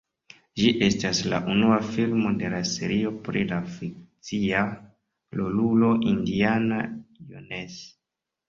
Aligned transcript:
Ĝi 0.59 0.69
estas 0.85 1.19
la 1.33 1.39
unua 1.55 1.75
filmo 1.89 2.31
de 2.39 2.49
la 2.55 2.61
serio 2.71 3.11
pri 3.27 3.43
la 3.51 3.59
fikcia 3.75 4.65
rolulo 5.41 5.93
Indiana 6.15 6.81
Jones. 6.91 7.81